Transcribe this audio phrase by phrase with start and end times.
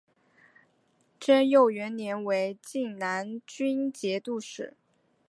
[1.19, 4.73] 贞佑元年为静难军节度使。